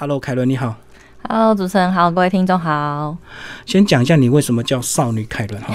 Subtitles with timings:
[0.00, 0.76] Hello，凯伦你好。
[1.28, 3.14] Hello，主持人好，各位听众好。
[3.66, 5.74] 先讲一下你为什么叫少女凯伦哈。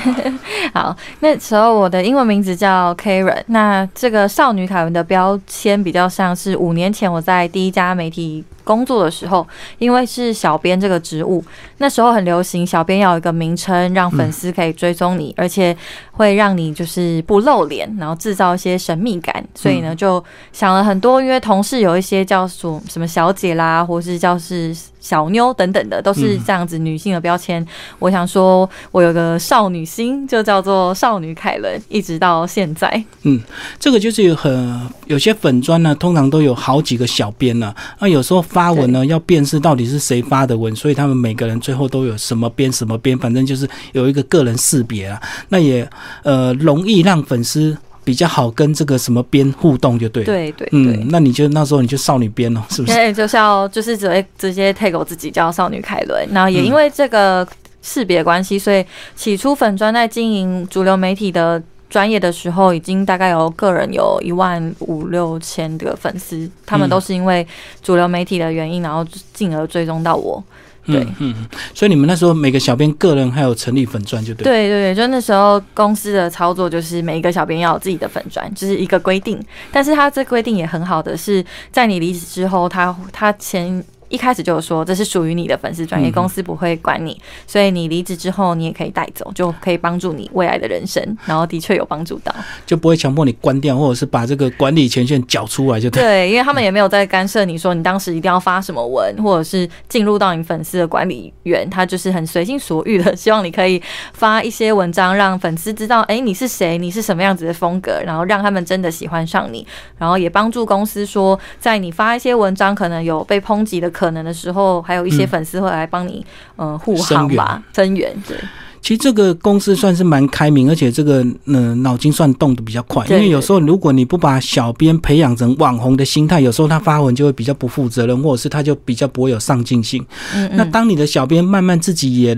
[0.73, 3.43] 好，那时候我的英文名字叫 Karen。
[3.45, 11.45] 那这个少女凯伦的标签比较像是五年前我在第一家媒体工作的时候，因为是小编这个职务，
[11.77, 15.77] 那时候很流行小编要有一个名称，让粉丝可以追踪你，而且
[16.15, 19.45] 会让你就是不露脸，然后制造一些神秘感。
[19.53, 24.75] 所以呢，就想了很多，因为同事有一些叫做什么小姐啦，或是叫是。
[25.05, 27.63] 小妞等等的都是这样子女性的标签。
[27.99, 32.89] 我想说，我有个少女心，就叫做少女凯伦，一直到现在。
[33.21, 33.39] 嗯，
[33.77, 37.71] 这个就是有很有些粉砖呢，通常都有好几个小编呢。
[37.99, 45.21] 那有时候发文呢，要辨识到底是谁发的文，所以他们每个人最后都有什么编什么编，反正就是有一个个人识别啊。
[45.49, 45.87] 那也
[46.23, 47.77] 呃容易让粉丝。
[48.05, 52.93] 比较好跟这个什么编互动就对，对对，嗯，那你就那时候你就少女编了，是不是？
[52.93, 57.47] 对，就是要就是直接直接 take 我自己叫少女凯伦，然后也因为这个
[57.81, 67.47] 识别关系，所以起初粉专在经营主流媒体的专业的时候，已经大概有个人有一万五六千的粉丝，他们都是因为
[67.81, 70.43] 主流媒体的原因，然后进而追踪到我。
[70.85, 71.33] 对，嗯，
[71.73, 79.39] 所以你们那时候每个小编个人还有成立粉钻就对，对对对，就那时候公司的操作就是每一个小编要有自己的粉钻，就是一个规定。
[79.71, 83.83] 但是他这规定也很好的是在你离职之后，他他前。
[84.09, 91.03] 一开始就有说这是属于你的粉丝专业，公司不会管你，所以你离职之后你也可以带走，就可以帮助你未来的人生。
[91.25, 92.33] 然后的确有帮助到，
[92.65, 96.03] 就不会强迫你关掉，或者是把这个管理权限缴出来就对。
[96.03, 103.81] 对，因为他们也没有在干涉你说你当时一定要发什么文，或者是进入到你粉丝的管理员，他就是很随心所欲的，希望你可以
[104.13, 109.65] 发一些文章，让粉丝知道，哎，你是谁，你是什么样子的风格，然后让他们真的喜欢上你，
[109.97, 116.25] 然后也帮助公司说，在你发一些文章可能有被抨击的可能的时候，还有一些粉丝会来帮你，
[116.57, 118.11] 嗯，护航吧，增援。
[118.27, 118.37] 对，
[118.81, 123.05] 其实这个公司算是蛮开明，而且这个嗯脑筋算动的比较快。
[123.07, 130.05] 因为有时候如果你不把小编培养成网红的心态，有时候他发文就会比较不负责任，或者是他就比较不会有上进心。
[130.35, 132.37] 嗯那当你的小编慢慢自己也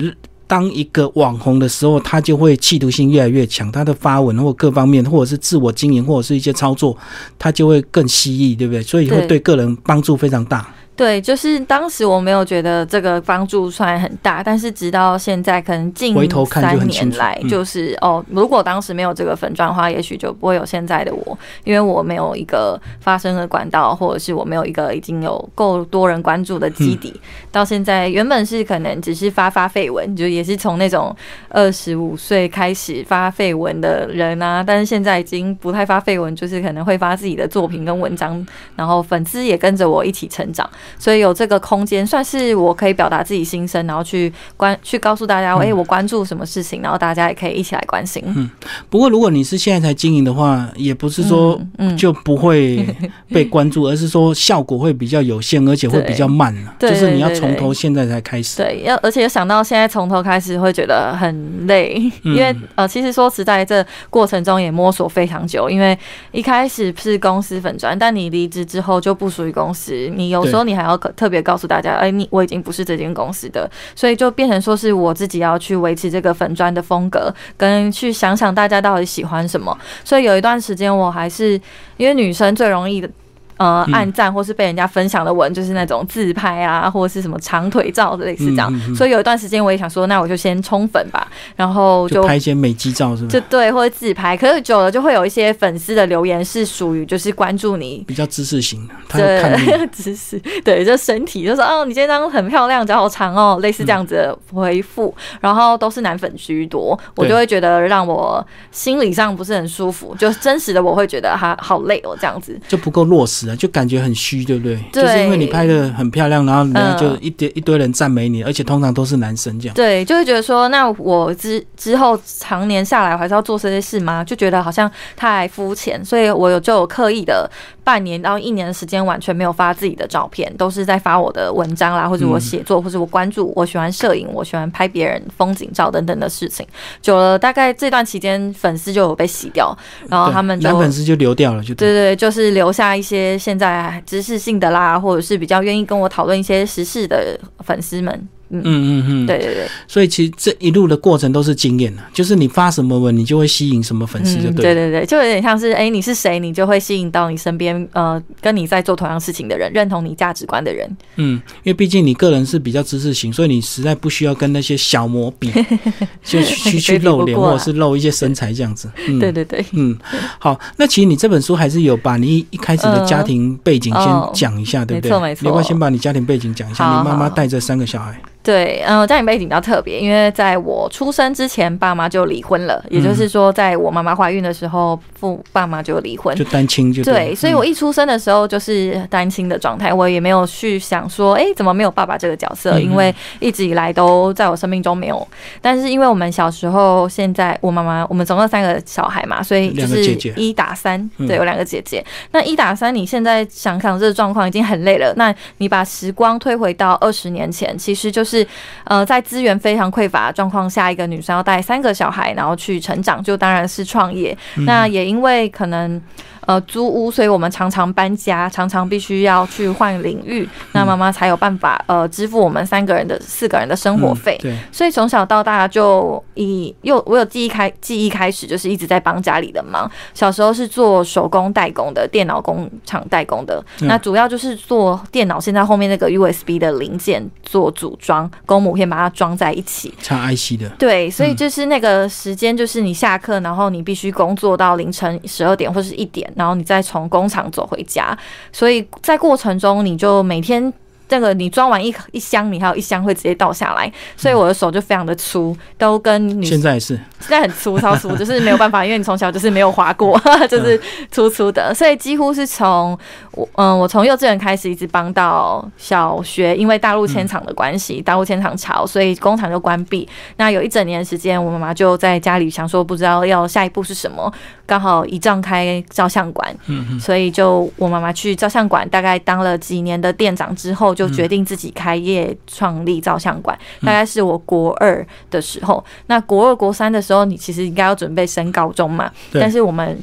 [0.49, 6.95] 当一个网红的时候，他就会企图心越来越强，他的发文或各方面，或者是自我经营，或者是一些操作，
[7.37, 8.81] 他就会更犀利，对不对？
[8.81, 10.65] 所以会对个人帮助非常大。
[10.97, 16.15] 对，就是当时我没有觉得这个帮助算很大，但是直到现在，可能近
[16.47, 27.13] 三年来，就是哦，如果当时没有这个粉钻的话，也许就不会有现在的我，因为我没有一个发声的管道，或者是我没有一个已经有够多人关注的基底。
[27.51, 31.15] 到现在，原本是可能只是发发绯闻，就也是从那种
[31.49, 38.43] 二十五岁开始发绯闻的人啊，但是现在已经不太发绯闻，就是可能会发自己的作品跟文章，
[38.75, 40.67] 然后粉丝也跟着我一起成长。
[40.99, 48.23] 所以有这个空间，算是我可以表达自己心声，然后去关去告诉大家，哎，我关注什么事情，然后大家也可以一起来关心。
[48.25, 48.49] 嗯，
[48.89, 51.59] 不过如果你是现在才经营的话，也不是说
[51.97, 52.87] 就不会
[53.29, 56.73] 被关注，而是说效果会比较有限，而且会 比较慢了。
[56.79, 58.57] 就是你要从头现在才开始。
[58.57, 65.97] 对，要而且想到现在从头开始会觉得很累，因为呃，其实说实在，这过程中也摸索非常久，因为
[66.31, 70.76] 一开始是公司粉砖，但你离职之后就不属于公司，你有时候你。
[70.77, 79.77] 还要特别告诉大家，哎，你我已经不是这间公司的，所以就变成说是我自己要去维持这个粉砖的风格，跟去想想大家到底喜欢什么。
[80.05, 81.59] 所以有一段时间，我还是
[81.97, 83.09] 因为女生最容易的。
[83.57, 88.71] 呃，暗赞或是被人家分享的文，就是那种自拍啊，或者是什么长腿照的类似这样。
[88.95, 93.29] 所以有一段时间，我也想说，那我就先冲粉吧，然后就拍一些美肌照，是吗？
[93.29, 94.37] 就对，或者自拍。
[94.37, 113.46] 可是久了，就会有一些粉丝的留言是属于就是关注你比较知识型的，对， 知识对，就身体就说哦，你这张很漂亮，脚好长哦，类似这样子的回复，然后都是男粉居多，我就会觉得让我心理上不是很舒服，就真实的我会觉得他好累哦，这样子就不够落实。
[113.55, 114.77] 就感觉很虚，对不对？
[114.91, 119.75] 就是因为你拍的很漂亮，然后人家就一堆一堆人赞美你，而且通常都是男生这样。
[119.75, 124.23] 对，就会觉得说，那我之之后常年下来，我还是要做这些事吗？
[124.23, 127.49] 就觉得好像太肤浅，所以我有就有刻意的
[127.83, 136.65] 半年到一年的时间，完全没有发自己的照片，都是在发我的文章啦，或者我写作，或者我关注，我喜欢摄影，我喜欢拍别人风景照等等的事情。
[137.01, 139.77] 久了，大概这段期间，粉丝就有被洗掉，
[140.09, 143.36] 然后他们男粉丝就流掉了，就对对，就是留下一些。
[143.37, 154.67] 现在知识性的啦，或者是比较愿意跟我讨论一些时事的粉丝们，嗯嗯嗯，对对对，所以其实这一路的过程都是经验啊，就是你发什么文，你就会吸引什么粉丝，就对。
[154.67, 160.89] 对对对，就有点像是，哎，你是谁，你就会吸引到你身边呃跟你在做同样事情的人，认同你价值观的人。
[161.15, 165.51] 嗯，因为毕竟你个人是比较知识型，所以你实在不需要跟那些小模比，
[166.23, 168.89] 就去去露脸或者是露一些身材这样子。
[169.19, 169.97] 对对对，嗯，
[170.39, 174.03] 好，那其实你这本书还是有把你一开始的家庭背景先
[174.33, 175.09] 讲一下，对不对？
[175.09, 178.19] 没错没错，你要先把你家庭背景讲一下，你妈妈带着三个小孩。
[178.47, 192.79] 对，嗯，家庭背景比较特别，因为在我出生之前，爸妈就离婚了，也就是说，在我妈妈怀孕的时候，父爸妈就离婚，就单亲就对，所以我一出生的时候就是单亲的状态，我也没有去想说，哎，怎么没有爸爸这个角色？
[192.79, 195.27] 因为一直以来都在我生命中没有。
[195.61, 200.01] 但是因为我们小时候，现在我妈妈，我们总共三个小孩嘛，所以就是
[200.37, 200.97] 一打三，
[201.27, 202.01] 对，有两个姐姐。
[202.31, 208.36] 那一打三，你现在想想这个状况已经很累了，那你把时光推回到二十年前，其实就是。
[208.37, 208.47] 是
[208.83, 214.37] 呃，在资源非常匮乏的状况下，一个女生要带三个小孩，然后去成长，就当然是创业。
[214.65, 216.01] 那也因为可能。
[216.47, 224.37] 呃，租屋，所以我们常常搬家，常常必须要去换领域，那妈妈才有办法呃支付我们三个人的四个人的生活费。
[224.41, 229.91] 对，所以从小到大就以又我有记忆开记忆开始就是一直在帮家里的忙。
[230.13, 240.69] 小时候是做手工代工的，电脑工厂代工的，那主要就是做电脑现在后面那个 USB 的零件做组装，公母片把它装在一起，插 IC 的。
[240.79, 246.25] 对，所以就是那个时间就是你下课，然后你必须工作到凌晨十二点或是一点。
[246.37, 248.17] 然后你再从工厂走回家，
[248.53, 250.71] 所以在过程中你就每天。
[251.07, 260.19] 这个你装完一一箱，你还有一箱会直接倒下来，所以我的手就非常的粗，都跟女现在是现在很粗超粗， 就是没有办法，因为你从小就是没有滑过，
[260.49, 262.97] 就是粗粗的，所以几乎是从
[263.31, 270.05] 我嗯，我从幼稚园开始一直帮到小学，因为大陆迁厂的关系，大陆迁厂潮，所以工厂就关闭。
[270.35, 274.29] 那有一整年时间，我妈妈就在家里想说，不知道要下一步是什么，
[274.65, 280.96] 刚好一丈开照相馆，嗯所以就我妈妈去照相馆，大概当了几年的店长之后。
[280.97, 283.55] 就决定自己开业创立照相馆，
[283.85, 285.83] 大概是我国二的时候。
[286.07, 289.11] 那国二、国三的时候，你其实应该要准备升高中嘛？
[289.31, 289.95] 但是我们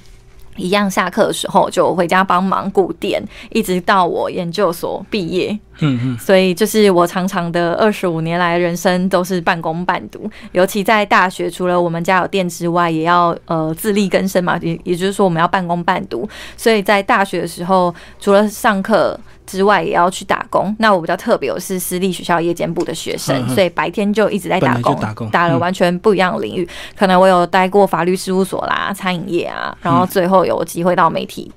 [0.56, 3.20] 一样下课的时候就回家帮忙顾店，
[3.50, 5.58] 一直到我研究所毕业。
[5.80, 16.28] 嗯嗯，所以就是我长长的二十五年来人生都是半工半读，尤其在大学，除了我们家有店之外，也要呃自力更生嘛，也也就是说我们要半工半读。
[16.56, 20.74] 所以在大学的时候，除了上课之外，也要去打工。
[20.78, 26.68] 那我比较特别，我是私立学校夜间部的学生，所以白天就一直在打工，打了完全不一样的领域。
[26.96, 31.52] 可能我有待过法律事务所啦、餐饮业啊，然后最后有机会到媒体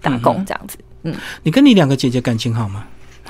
[0.00, 0.78] 打工这样子。
[1.02, 2.84] 嗯，你跟你两个姐姐感情好吗？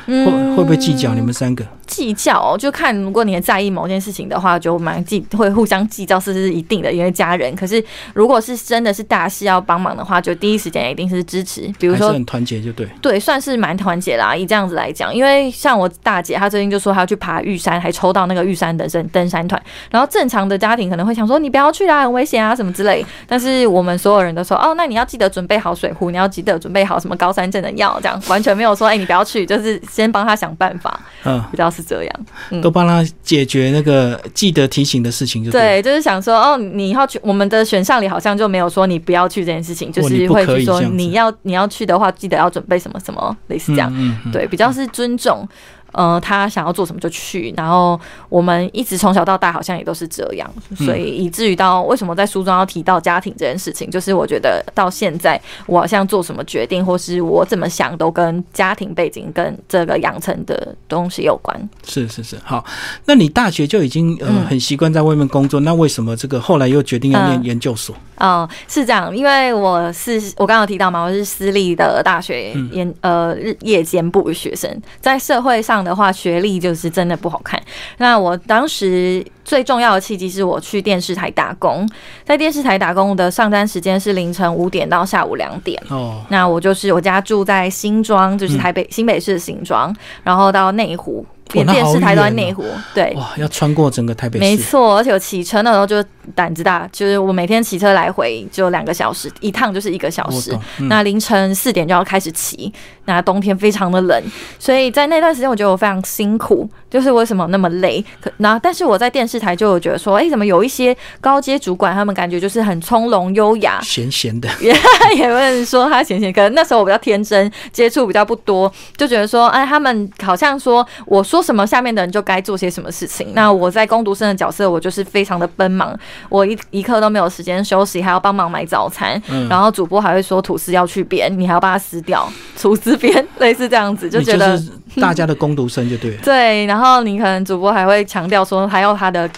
[0.06, 1.64] 会会不会计较你们三个？
[1.86, 7.54] 计较哦，就看如果你在意某件事情的话，就蛮计会互相计较，是是一定的，因为家人。
[7.54, 7.82] 可是
[8.12, 11.72] 如果是真的是大事要帮忙的话，就第一时间一定是支持。
[11.78, 14.34] 比如说很团结，就对对，算是蛮团结啦。
[14.34, 19.60] 以这样子来讲，因为像我大姐，她最近就说她要去爬玉山，还抽到那个玉山的登登山团。
[19.90, 23.06] 然后正常的家庭可能会想说你不要去啦，很危险啊什么之类。
[23.28, 31.00] 但是我们所有人都说哦，那你要记得准备好水壶，你要记得准备好什么高山症的药，这样完全没有说哎你不要去，就是先帮他想办法。
[31.24, 32.60] 嗯，比较是这样。
[32.62, 43.92] 都帮他解决那个记得提醒的事情，就对，就是想说哦，你要去我们的选项里好像就没有说你不要去这件事情，就是会去说你要你要去的话，记得要准备什么什么类似这样，
[44.30, 45.48] 对，比较是尊重。
[45.96, 47.98] 呃，他想要做什么就去，然后
[48.28, 61.58] 我们一直从小到大好像也都是这样，所以以至于到为什么在书中要提到家庭这件事情，就是我觉得到现在我好像做什么决定或是我怎么想，都跟家庭背景跟这个养成的东西有关。
[61.82, 62.62] 是是是，好，
[63.06, 67.96] 那你大学就已经呃很习惯在外面工作，那为什么这个后来又决定要念研究所？
[68.18, 75.85] 哦，是这样，因为我是我刚刚提到嘛，我是私立的大学研呃日夜间部的学生，在社会上。
[75.86, 77.62] 的话，学历就是真的不好看。
[77.98, 81.88] 那我当时最重要的契机是我去电视台打工，
[82.24, 85.80] 在电视台打工的上班时间是凌晨五点到下午两点。
[85.88, 91.24] 哦，那我就是我家住在新庄，就是台北新北市的新庄，然后到内湖。
[91.52, 94.44] 连电视台都在内湖，对，哇，要穿过整个台北市。
[94.44, 96.02] 没错，而且我骑车那时候就
[96.34, 100.52] 胆子大，就是我每天骑车来回就两个小时，一趟就是一个小时。
[100.88, 102.72] 那凌晨四点就要开始骑，
[103.04, 104.20] 那冬天非常的冷，
[104.58, 108.04] 所以在那段时间我觉得我非常辛苦，就是为什么那么累？
[108.20, 114.48] 可然后但是我在电视台就有觉得说，哎，怎么有一些高阶主管，他们感觉就是很从容优雅，闲闲的。
[114.60, 121.42] 也有人说他闲闲，可能那时候我比较天真，接触比较不多，就觉得说，哎，他们好像说我说。
[121.46, 123.28] 什么，下面的人就该做些什么事情。
[123.32, 125.96] 那我在攻读生的角色，我就是非常的奔忙，
[126.28, 129.22] 我一一刻都没有时间休息，还要帮忙买早餐。
[129.28, 132.28] 嗯然后主播还会说吐司要去编，你还要把它撕掉，
[132.60, 134.60] 吐司编， 类似这样子，就觉得
[135.00, 136.18] 大家的攻读生就对了。
[136.24, 139.28] 对，然后你可能主播还会强调说，还要他的。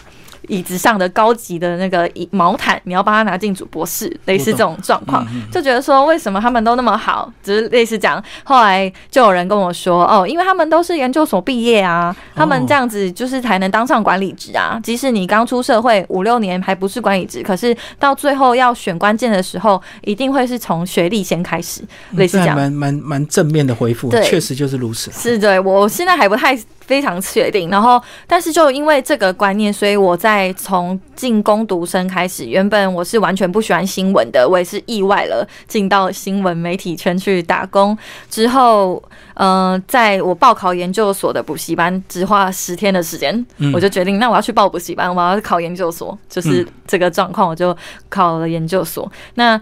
[0.49, 8.23] 椅子上的高级的那个毛毯，你要帮他拿进主播室，类似这种状况，就觉得说为什么他们都那么好，只是类似讲。
[8.45, 14.81] 后来就有人跟我说，哦，因为他们都是研究所毕业啊，他们这样子就是才能当上管理职啊。
[14.83, 22.57] 即使你刚出社会五六年还不是管理职，可是到最后要选关键的时候，一定会是从学历先开始，类似这样。
[22.57, 25.13] 蛮蛮蛮正面的回复，确实就是如此。
[25.13, 26.59] 是对，我现在还不太。
[26.89, 37.97] 非常确定，然后，但是就因为这个观念，所以我在从进攻读生开始，原本我是完全不喜欢新闻的，我也是意外了进到新闻媒体圈去打工
[38.31, 39.01] 之后。
[39.41, 47.77] 嗯，在我报考研究所的补习班，只花十天的时间，我就决定，那我要去报补习班，我要考研究所，就是这个状况，我就
[48.09, 49.09] 考了研究所。
[49.35, 49.57] 那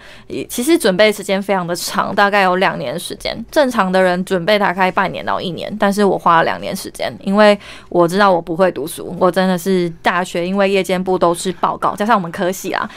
[0.49, 3.37] 其实准备时间非常的长，大概有两年时间。
[3.51, 7.59] 正常的人准备大概半年到一年，但是我花了两年时间，因为
[7.89, 12.91] 我知道我不会读书，我真的是大学，因为夜间部都是报告，加上我们科系啊。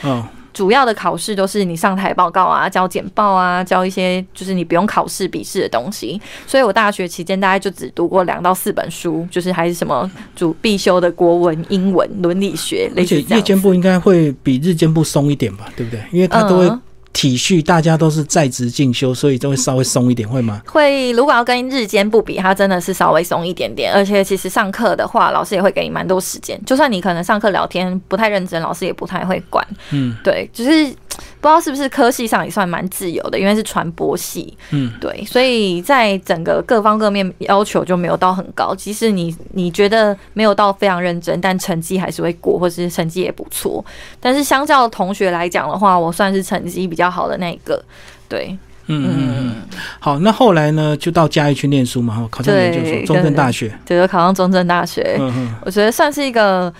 [0.52, 6.20] 主要的考试都是你上台报告啊，交简报啊，交一些就是你不用考试笔试的东西。
[6.44, 12.90] 所以我大学期间大概就只读过两到四本书，就是还是什么主必修的国文、英文、伦理学。
[12.96, 16.02] 而且夜间部应该会比日间部松一点吧，对不对？
[16.10, 16.68] 因为他都会。
[17.20, 20.62] 体恤大家都是在职进修，所以就会稍微松一点，会吗？
[20.64, 23.92] 会，如果要跟日间不比，它真的是稍微松一点点。
[23.92, 26.58] 而且其实上课的话，老师也会给你蛮多时间。
[26.64, 29.62] 就算你可能上课聊天不太认真，老师也不太会管。
[29.90, 30.90] 嗯，对，就是。
[31.40, 38.74] 不知道是不是科系上也算蛮自由的，因为是传播系，嗯，对，所以在整个各方各面要求就没有到很高。
[38.74, 43.82] 即使你你觉得没有到非常认真，但成绩还是会过，或是成绩也不错。
[44.20, 47.82] 但是相较同学来讲的话，我算是成绩比较好的那一个，
[48.28, 48.54] 对，
[48.88, 49.54] 嗯嗯嗯。
[49.98, 56.70] 好，那后来呢，就到嘉义去念书嘛，考上研究所，中正大学，对，考上中正大学，嗯嗯，我觉得算是一个。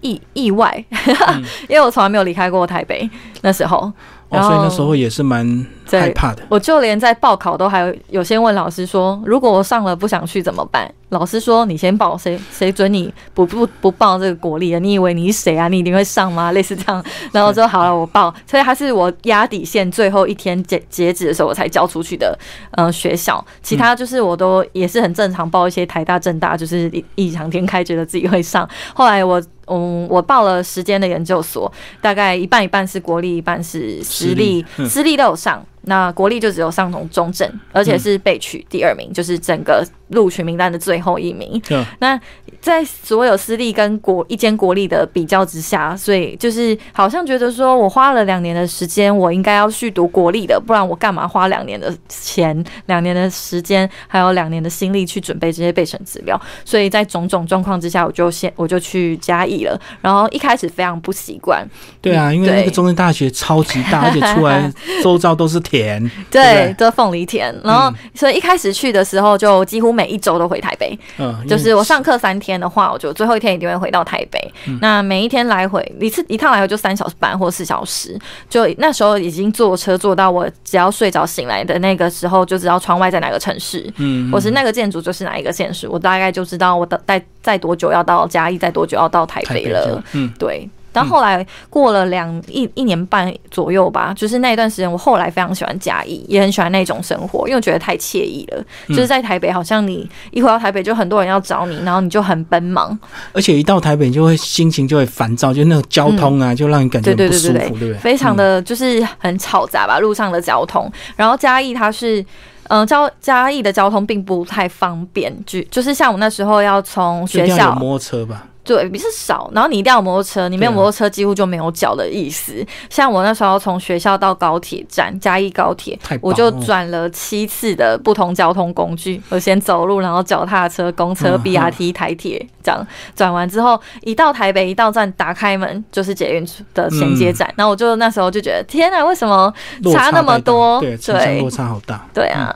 [0.00, 0.84] 意意外，
[1.68, 3.08] 因为我从来没有离开过台北，
[3.42, 3.92] 那时候。
[4.28, 6.42] 哦，所以那时候也是蛮害怕的。
[6.48, 10.92] 我就连在报考都还有先问老师说，如果我上了不想去怎么办？
[11.10, 14.78] 老师说你先报，谁谁准你不不不报这个国力啊？
[14.80, 15.68] 你以为你是谁啊？
[15.68, 16.50] 你一定会上吗？
[16.50, 18.34] 类似这样，然后说好了，我报。
[18.44, 22.36] 所以他是我压底线，最后一天截截止的时候我才交出去的。
[22.72, 28.68] 嗯，学校其他就是我都也是很正常报一些台大、政大，就是异想天开，觉得自己会上。
[28.92, 34.02] 后来我嗯，我报了时间的研究所，大概一半一半是国立，一半是。
[34.02, 35.64] 私立，私立都有上。
[35.88, 41.62] 那国立就只有上同中正，而且是被取第二名，就是整个录取名单的最后一名。
[42.00, 42.20] 那
[42.60, 56.40] 在所有私立跟国一间国立的比较之下，所以就是好像觉得说我花了两年的时间，我应该要去读国立的，不然我干嘛花两年的钱、两年的时间，还有两年的心力去准备这些备审资料？
[56.64, 59.80] 所以在种种状况之下，我就先我就去嘉义了。
[60.00, 61.64] 然后一开始非常不习惯。
[62.00, 64.68] 对啊，因为那个中正大学超级大，而且出来
[65.04, 65.75] 周遭都是田。
[65.76, 70.98] 田对，这凤梨田，然后所以一开始去的时候，就几乎每一周都回台北。
[71.18, 74.52] 嗯，就是我上课三天的话，我就最后一天一定会回到台北。
[74.80, 78.18] 那每一天来回一次一趟来回就三小时半或四小时，
[78.48, 90.02] 就那时候已经坐车坐到我只要睡着醒来的那个时候，就知道窗外在哪个城市，嗯，或是那个建筑就是哪一个县市，我大概就知道我的待在多久要到嘉义，在多久要到台北了。
[90.12, 90.68] 嗯，对。
[90.96, 98.64] 然后后来过了两一一年半左右吧，就是那一段时间，我后来非常喜欢嘉义，也很喜欢那种生活，因为我觉得太惬意了。
[98.88, 102.98] 就是在台北，好像你一回到台北，就很多人要找你，然后你就很奔忙。
[103.32, 107.94] 而且一到台北，就会心情就会烦躁，就那种交通啊，就让你感觉不舒服，对不对？
[107.98, 110.90] 非常的就是很嘈杂吧，路上的交通。
[111.14, 112.24] 然后嘉义它是，
[112.68, 118.46] 嗯，交嘉义的交通并不太方便，就就是像我那时候要从学校摩托车吧。
[118.66, 122.66] 对，比是少，然后你一定要摩托车，你没有摩托车几乎就没有脚的意思。
[122.90, 129.22] 像我那时候从学校到高铁站嘉义高铁，我就转了七次的不同交通工具。
[129.28, 136.44] 我先走路，然后脚踏车、公车、BRT、台铁，这样转完之后，一到台北一到站打开门就是捷运
[136.74, 137.48] 的衔接站。
[137.56, 139.52] 然后我就那时候就觉得，天哪，为什么
[139.92, 140.80] 差那么多？
[140.80, 142.04] 对，落差好大。
[142.12, 142.52] 对啊。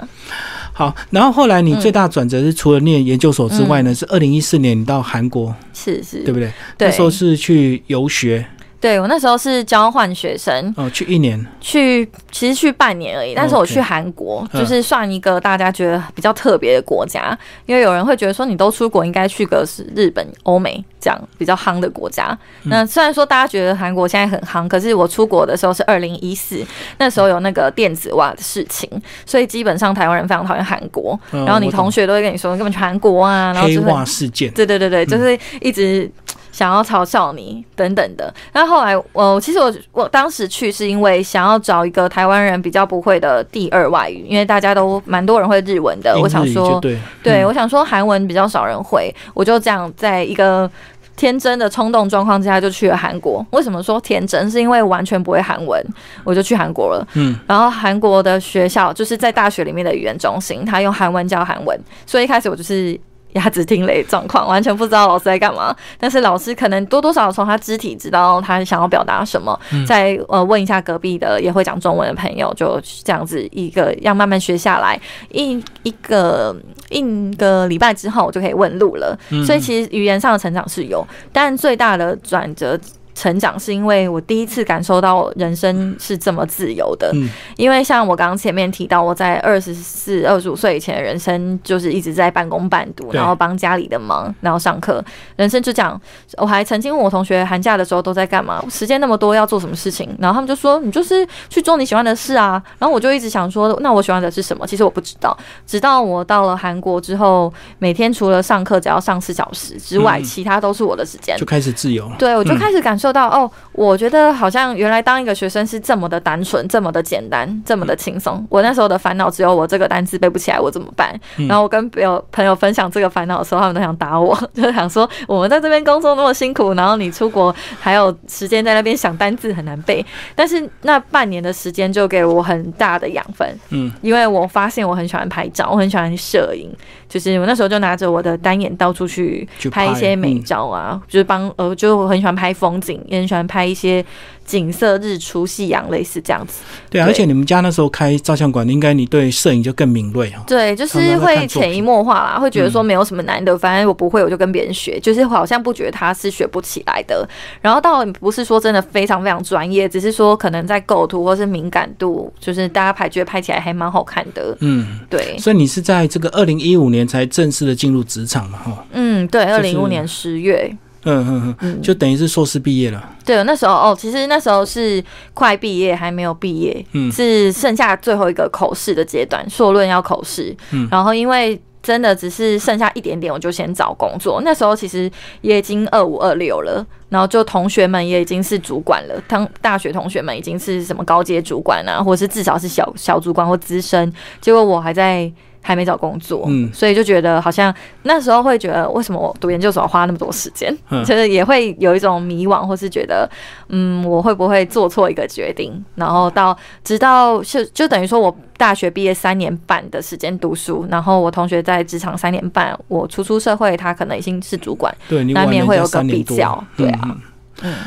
[0.81, 6.51] 好，然后后来你最大转折是除了念研究所之外呢，是二零一四年你到韩国，是是，对不对？
[6.79, 8.47] 那时候是去游学。
[8.81, 13.35] 对我那时候是交换学生，哦，去一年，去其实去半年而已。
[13.35, 22.37] 但是我去韩国，就是算一个大家觉得比较特别的国家，因为有人会觉得说你都出国，应该去个是日本、欧美这样比较夯的国家。
[22.63, 26.65] 那虽然说大家觉得韩国现在很夯，可是我出国的时候是二零一四，
[26.99, 28.91] 那时候有那个电子袜的事情，
[29.27, 31.21] 所以基本上台湾人非常讨厌韩国。
[31.31, 36.11] 然后你同学都会跟你说，根本去韩国啊，然后黑袜事件，对对对对，就是一直。
[36.53, 46.81] 想要嘲笑你等等的，那后来我其实我我当时去是因为想要找一个台湾人比较不会的第二外语，因为大家都蛮多人会日文的，我想说
[47.23, 50.69] 对，我想说韩文比较少人会，我就这样在一个
[51.17, 53.45] 天真的冲动状况之下就去了韩国。
[53.53, 54.51] 为什么说天真？
[54.51, 55.85] 是因为完全不会韩文，
[56.25, 57.07] 我就去韩国了。
[57.15, 62.99] 嗯，然后韩国的学校就是在大学里面的语言中心，他用韩文教韩文，所以一开始我就是。
[63.33, 65.75] 鸭子听雷状况，完全不知道老师在干嘛。
[65.99, 69.59] 但是老师可能多多少少从他肢体知道他想要表达什么。
[69.87, 75.01] 再呃问一下隔壁的也会讲中文的朋友，就这样子一个要慢慢学下来。
[75.31, 76.55] 一一个
[76.89, 79.19] 一个礼拜之后，我就可以问路了。
[79.47, 82.79] 所以其实语言上的成长是有，但最大的转折。
[83.21, 87.13] 成长是因为我第一次感受到人生是这么自由的，
[87.59, 95.05] 因为像我刚刚前面提到，我在二十四、二十五岁以前的人生就是一直在半工半读，然后帮家里的忙，然后上课，
[95.37, 96.01] 人生就这样。
[96.39, 98.65] 我还曾经问我同学，寒假的时候都在干嘛？
[98.71, 100.09] 时间那么多，要做什么事情？
[100.19, 102.63] 然后他们就说，你就是去做你喜欢的事啊。
[102.79, 104.67] 然后我就一直想说，那我喜欢的是什么？
[104.67, 105.37] 其实我不知道。
[105.67, 112.17] 直到我到了韩国之后，每天除了上课只要上四小时之外，其他都是我的时间，就开始自由了。
[112.19, 113.10] 对，我就开始感受。
[113.13, 118.45] 到哦，我觉得好像原来当一个学生是这么的单纯，这么的简单，这么的轻松。
[118.49, 121.19] 我那时候的烦恼只有我这个单词背不起来，我怎么办？
[121.49, 130.05] 然后我跟朋友朋友分享这个烦恼的时候，他们都想打我，就想说我们在这边工作那么辛苦，然后你出国还有时间在那边想单字很难背。
[130.35, 136.71] 但是那半年的时间就给了我很大的养分，嗯，因为我发现我很喜欢拍照，我很喜欢摄影，
[137.09, 143.00] 就是我那时候就拿着我的单眼到处去拍一些美照啊，就是帮呃，就我很喜欢拍风景。
[143.07, 144.05] 也很喜欢拍一些。
[144.47, 146.65] 景色、日出、夕阳，类似这样子。
[146.91, 150.43] 对，而且你们家那时候开照相馆，应该你对摄影就更敏锐哦。
[150.45, 157.25] 对，就是会潜移默化啦，会觉得说没有什么难的，反正我不会，我就跟别人学，就是好像不觉得他是学不起来的。
[157.61, 164.57] 然后倒不是说真的非常非常专业，只是说可能在构图或是敏感度，就是大家拍觉得拍起来还蛮好看的。
[164.63, 165.39] 嗯，对。
[165.39, 168.59] 所以你是在这个二零一五年才正式的进入职场嘛？
[168.59, 168.85] 哈。
[168.95, 170.77] 嗯，对，二零一五年十月。
[171.05, 173.09] 嗯嗯嗯，就等于是硕士毕业了。
[173.25, 180.55] 对，那时候哦，其实那时候是快毕业，还没有毕业，嗯，是剩下最后一个口试的阶段，硕论要口试。
[180.73, 184.43] 嗯，然后因为真的只是剩下一点点，我就先找工作。
[184.45, 185.11] 那时候其实
[185.41, 195.33] 也已经二五二六了，然后就同学们也已经是主管了，当大学同学们已经是什么高阶主管啊，或者是至少是小小主管或资深，结果我还在。
[195.63, 200.75] 还没找工作，嗯，所以就觉得好像那时候会觉得，为什么我读研究所要花那么多时间？
[200.91, 203.29] 嗯，就是也会有一种迷惘，或是觉得，
[203.69, 205.73] 嗯，我会不会做错一个决定？
[205.95, 217.01] 然后到直到就就等于说我大学毕业三年半的时间读书，然后我同学在职场三年半，我初出社会，他可能已经是主管，对，难免会有个比较，对啊。
[217.05, 217.21] 嗯，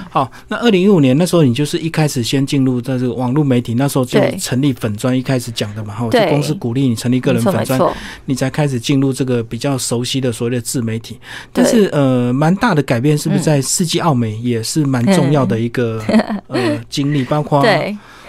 [0.09, 7.79] 好，那二零一五年那时候，你就是一开始先进入在这个网络媒体，那时候就成立粉专，一开始讲的嘛，哈，就公司鼓励你成立个人粉专，
[8.25, 11.19] 你才开始进入这个比较熟悉的所谓的自媒体。
[11.51, 16.03] 但是呃，蛮大的改变是不是在世纪奥美也是蛮重要的一个
[16.47, 17.65] 呃经历，包括。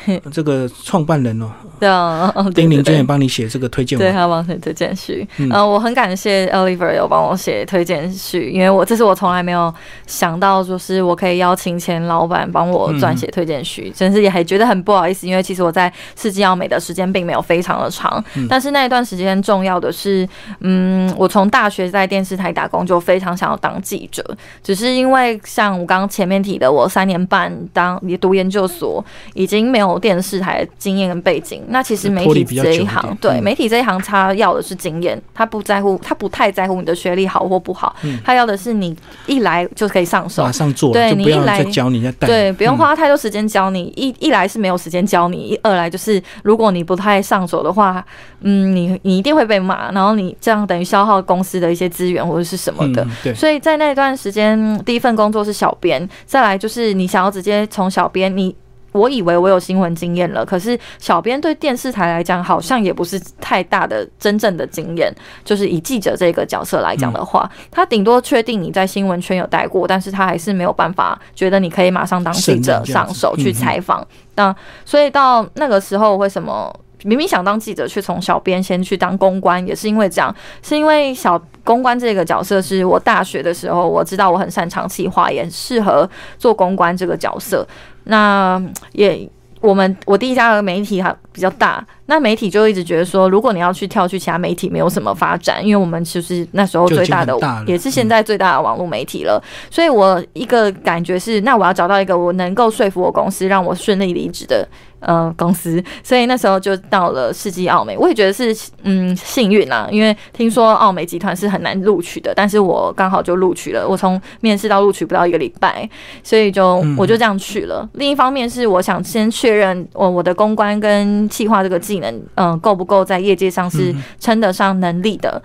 [0.33, 5.27] 这个创办人哦，对啊，丁玲娟也帮你写这个推荐，对，他帮写推荐序。
[5.39, 9.73] 嗯，我很感谢 Oliver 有帮我写推荐序，因为我这是我从来没有
[10.07, 20.29] 想到，就是我可以邀请前老板帮我撰写推荐序，真是也还觉得很不好意思，因为其实我在世纪奥美的时间并没有非常的长，但是那一段时间重要的是，
[20.61, 24.25] 嗯，我从大学在电视台打工就非常想要当记者，
[24.63, 29.94] 只是因为像我刚刚前面提的，我三年半当你读研究所已经没有。
[29.99, 48.05] 电视台经验跟背景，那其实媒体这一行，对媒体这一行，他要的是经验，他不在乎，他不太在乎你的学历好或不好，他要的是你一来就可以上手，马上做，对你一来教你，对，不用花太多时间教你，一一来是没有时间教你，一二来就是如果你不太上手的话，
[48.41, 58.55] 嗯，你你一定会被骂，然后你这样等于消耗公司的一些资源或者是什么的，对，所以在那段时间，第一份工作是小编，再来就是你想要直接从小编你。
[58.95, 65.13] 我以为我有新闻经验了，可是小编对电视台来讲，好像也不是太大的真正的经验。
[65.45, 74.07] 就是以记者这个角色来讲的话，他顶多确定你在新闻圈有待过，但是他还是没有办法觉得你可以马上当记者上手去采访。
[74.37, 74.55] 那
[74.85, 76.73] 所以到那个时候，为什么
[77.05, 87.67] 明明想当记者，却从小编先去当公关，也是因为这样，是因为小公关这个角色是我大学的时候我知道我很擅长企划，也适合做公关这个角色。
[88.05, 88.63] 那
[88.93, 89.29] 也，
[89.61, 97.35] 我们我第一家的媒体还比较大，那媒体就一直觉得说，如果你要去跳去其他媒体，没有什么发展，因为我们其实那时候最大的
[97.67, 99.43] 也是现在最大的网络媒体了。
[99.71, 104.69] 所以我一个感觉是，那我要找到一个我能够说服我公司让我顺利离职的。
[105.07, 115.89] 呃，公司，所以那时候就到了世纪奥美，我也觉得是嗯幸运啦，因为听说奥美集团是很难录取的，但是我刚好就录取了，我从面试到录取不到一个礼拜，
[116.23, 117.89] 所以就我就这样去了。
[117.95, 125.43] 另一方面是我想先确认我我的公关跟企划这个技能，嗯，够不够在业界上是称得上能力的。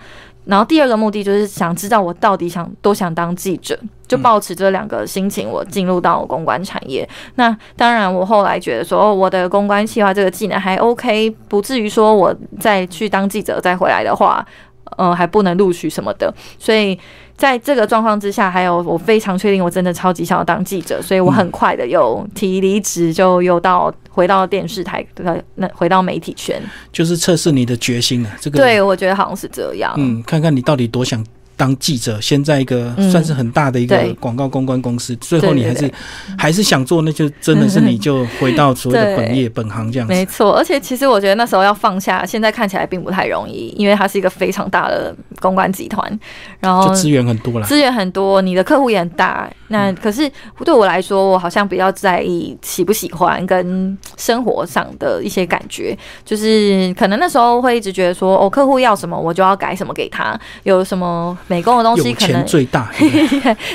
[0.50, 7.08] 然后第二个目的就是想知道我到底想多想当记者，就保持这两个心情，我进入到公关产业。
[7.36, 14.44] 那当然，我后来觉得说，哦我的公关计划这个技能还 OK，不至于说我再去当记者再回来的话，
[14.96, 16.34] 呃，还不能录取什么的。
[16.58, 16.98] 所以。
[17.40, 25.02] 在这个状况之下，还有我非常确定，我真的超级想要当记者，所以我很快的又提离职，就又到回到电视台，
[25.54, 26.60] 那回到媒体圈，
[26.92, 28.36] 就是测试你的决心啊。
[28.38, 31.24] 这个对我觉得好像是这样，嗯，看看你到底多想。
[31.60, 35.92] 当记者，先在一个算是很大的一个广告公关公司，最后你还是
[36.38, 40.14] 还是想做，那就真的是你就回到所谓的本业本行这样子。
[40.14, 46.18] 没错，而且其实我觉得那时候要放下，现在看起来并不太容易，因为它是一个非常大的公关集团，
[46.60, 49.46] 然后资源很多了，资源很多，你的客户也很大。
[49.68, 50.28] 那可是
[50.64, 55.94] 对我来说，我好像比较在意喜不喜欢跟生活上的一些感觉，
[56.24, 61.36] 就是可能那时候会一直觉得说，哦，客户要什么我就要改什么给他，有什么。
[61.50, 62.88] 美工的东西可能最大，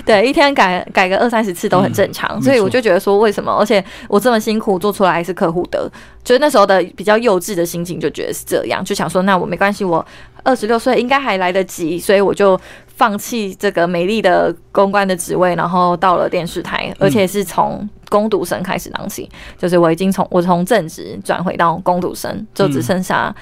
[0.05, 3.51] 对， 一天改改个二三十次都很正常，所以我就觉得说，为什么？
[3.51, 5.91] 而且我这么辛苦做出来是客户的，
[6.23, 10.05] 就是那时候的比较幼稚的心情，就觉得是这样，就想说，那我没关系，我
[10.43, 12.57] 二十六岁应该还来得及，所以我就
[12.95, 23.35] 放弃这个美丽的公关的职位，然后到了电视台，而且是从攻读生开始当起，就是我已经从我从正职转回到攻读生，就只剩下。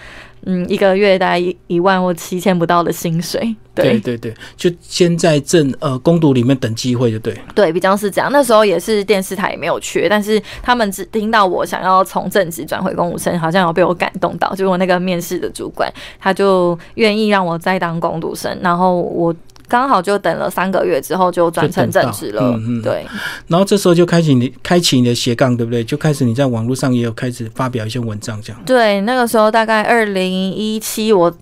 [0.45, 7.33] 嗯，一个月大概一一万或七千不到的薪水，对对对，就先在正呃攻读里面等机会，就对。
[7.55, 8.29] 对，比较是这样。
[8.31, 19.33] 那时候也是电视台也没有缺，但是他们只听到我想要从正职转回公务生，好像有被我感动到，就是我那个面试的主管，他就愿意让我再当攻读生，然后我。
[19.67, 23.05] 刚好就等了三个月之后就转成正职了，对。
[23.47, 25.83] 然后这时候就开启你开启你的斜杠，对不对？
[25.83, 28.61] 就开始你在网络上也有开始发表一些文章，这样。
[28.65, 31.33] 对，那个时候大概二零一七我。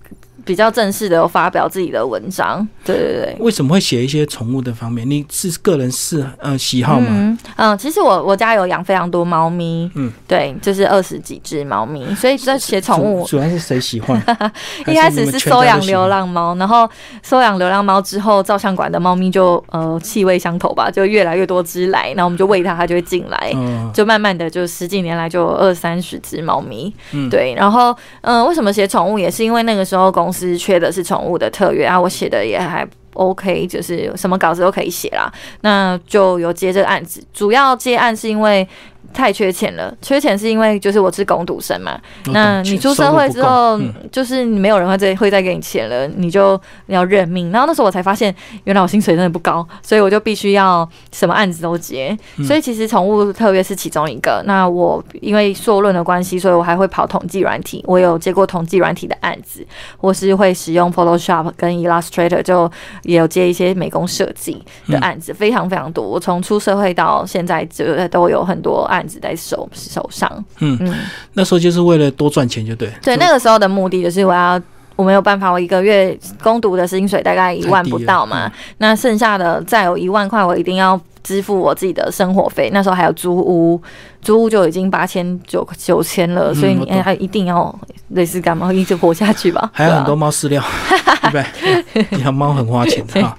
[0.44, 3.36] 比较正式的有发表自己的文章，对对对。
[3.40, 5.08] 为什么会写一些宠物的方面？
[5.08, 7.38] 你是个人是呃喜好吗？
[7.56, 14.20] 嗯，其实我我家有养非常多猫咪，嗯，对，就是二十几只猫咪，所以在写宠物主要是谁喜欢？
[14.86, 16.88] 一开始是收养流浪猫，然后
[17.22, 23.52] 收养流浪猫之后，照相馆的猫咪就呃气味相投吧，就越来越多只来，然后我们就喂它，它就会进来，
[23.92, 37.22] 就慢慢的就十几年来就二三十只猫咪，嗯，对，然后嗯，为什么写宠物也是因为那个时候公司缺的是宠物的特约啊，我写的也还 OK，就是什么稿子都可以写啦，那就有接这个案子。
[37.32, 38.66] 主要接案是因为。
[39.12, 43.78] 太缺钱了，缺钱是因为就是我是工读生嘛，那你出社会之后，
[44.10, 47.50] 就是没有人会再会再给你钱了，你就要认命。
[47.52, 52.16] 然后那时候我才发现，原来我薪水真的不高，所以我就必须要什么案子都接。
[52.46, 54.42] 所以其实宠物特别是其中一个。
[54.46, 59.64] 那我因为硕论的关系，所以我还会跑统计软体，我有接过统计软体的案子，
[59.98, 62.70] 或是会使用 Photoshop 跟 Illustrator，就
[63.02, 66.06] 也有接一些美工设计的案子，非常非常多。
[66.06, 69.01] 我从出社会到现在，就都有很多案。
[69.06, 70.94] 子在手手上，嗯嗯，
[71.34, 72.90] 那时候就是为了多赚钱，就对。
[73.02, 74.60] 对，那个时候的目的就是我要，
[74.96, 82.70] 我没有办法，我一个月攻读的薪水大概一万不到嘛，那剩下的再有一万块，我一定要支付我自己的生活费。
[82.72, 83.80] 那时候还有租屋。
[84.22, 87.76] 租屋就已经八千九九千了，所以你还一定要
[88.10, 89.68] 类似干嘛一直活下去吧？
[89.74, 90.98] 还有很多猫饲料，对
[91.32, 91.48] 不
[91.94, 92.20] 对？
[92.22, 93.36] 养猫很花钱的哈。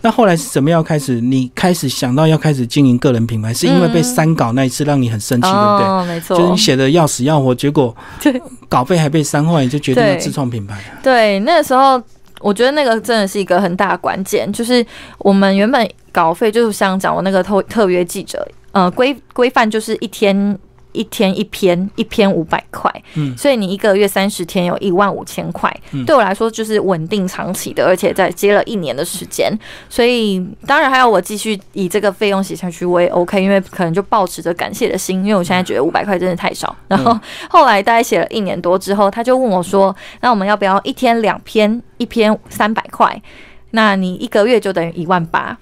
[0.00, 1.20] 那后来是怎么样开始？
[1.20, 6.06] 你开始想到要开始经营个人品牌，是因为被删稿那一次让你很生气，对不对？
[6.14, 10.78] 没错，就是你写的要死要活，结果对稿费还被删坏，你就决定要自创品牌。
[11.02, 12.00] 对，那个时候
[12.40, 14.84] 我觉得那个真的是一个很大的关键，就是
[15.18, 18.46] 我们原本稿费就是像讲我那个特特约记者。
[18.72, 20.58] 呃，规规范就是一天
[20.94, 25.70] 一天一篇，一篇五百块，嗯，所以你一个月三十天有一万五千块，
[26.06, 29.52] 对我来说就是稳定长期的，而且在接了一年的时间，
[29.90, 36.74] 所以当然还要我继续以这个费用写下去，我也 OK，因为可能就保持着感谢的心，因为我现在觉得五百块真的太少。
[36.88, 37.18] 然后
[37.50, 43.20] 后来大概写了一年多之后，他就问我说：“那我们要不要一天两篇，一篇三百块？
[43.72, 45.58] 那你一个月就等于一万八。”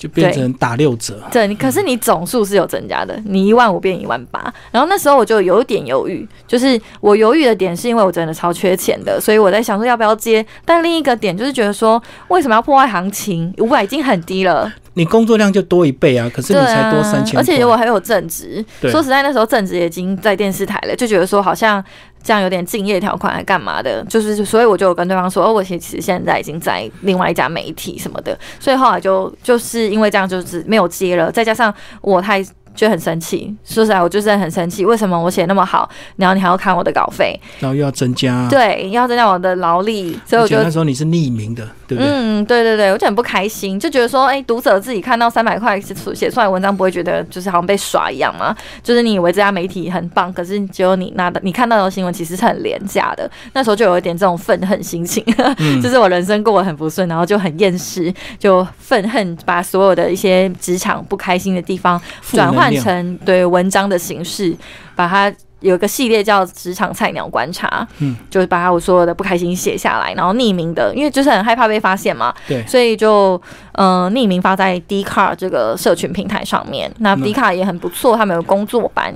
[0.00, 14.72] 就变成打六折，对，你可是你总数是有增加的，你一万五变一万八，然后那时候我就有点犹豫，就是我犹豫的点是因为我真的超缺钱的，所以我在想说要不要接，但另一个点就是觉得说为什么要破坏行情，五百已经很低了。
[14.94, 18.64] 你工作量就多一倍啊，可是你才多三千，而且我还有正职。
[18.82, 21.82] 说实在，那时候正职已经在电视台了，就觉得说好像
[22.24, 24.04] 这样有点敬业条款，还干嘛的？
[24.06, 31.30] 就是所以我就跟对方说，哦，我其实现在已经在另外一家媒体什么的，所以后来就就是因为这样，就是没有接了。
[31.30, 32.44] 再加上我太。
[32.72, 34.84] 就很生气，说实在，我就是很生气。
[34.86, 42.12] 为什么我写那么好，然后你还要看我的稿费，然后又要增加，对，又要增加我的劳力，所以我觉得那时候你是匿名的，对不对？
[42.12, 48.54] 嗯，对对对，我就很不开心，就觉得说，哎，读者自己看到三百块写出来文章，不会觉得就是好像被耍一样吗？
[48.82, 53.28] 就是你以为这家媒体很棒，可是只有你拿的，你看到的新闻其实是很廉价的。
[53.54, 55.24] 那时候就有一点这种愤恨心情，
[55.82, 62.00] 就是我人生过得很不顺，然后就很厌世，就愤恨把所有的一些职场不开心的地方
[62.30, 62.50] 转。
[62.50, 64.54] 换成对文章的形式，
[64.94, 73.40] 把它有一个系列叫《职场菜鸟观察》，嗯，就是把我所有的不开心写下来，然后匿名的，因为就是很害怕被发现嘛，对，所以就
[73.72, 76.90] 嗯匿名发在 d c a r 这个社群平台上面。
[76.98, 79.14] 那 d 卡也很不错，他们有工作班，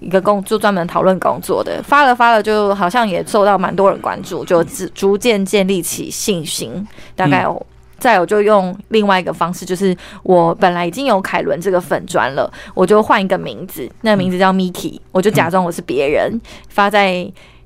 [0.00, 7.66] 一个工就专门讨论工作的，发了发了，就好像也受到蛮多人关注，就逐渐建立起信心，大概有。
[8.02, 17.24] 再有就用另外一个方式，就是我本来已经有凯伦这个粉砖了，我就换一个名字，那名字叫 Miki，我就假装我是别人，发在